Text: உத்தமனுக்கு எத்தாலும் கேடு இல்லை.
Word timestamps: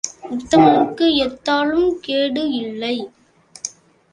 உத்தமனுக்கு 0.29 1.07
எத்தாலும் 1.25 1.91
கேடு 1.99 2.43
இல்லை. 2.55 2.95